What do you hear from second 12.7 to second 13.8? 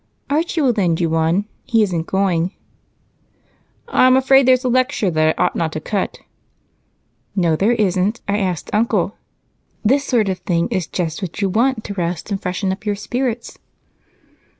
up your spirits."